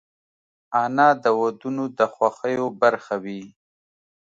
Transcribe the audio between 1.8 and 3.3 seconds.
د خوښیو برخه